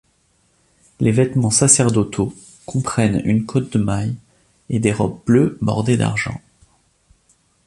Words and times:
Les 0.99 1.11
vêtements 1.11 1.51
sacerdotaux 1.51 2.33
comprennent 2.65 3.21
une 3.23 3.45
cotte 3.45 3.73
de 3.73 3.77
mailles 3.83 4.15
et 4.71 4.79
des 4.79 4.91
robes 4.93 5.19
bleues 5.27 5.59
bordées 5.61 5.95
d'argent. 5.95 6.41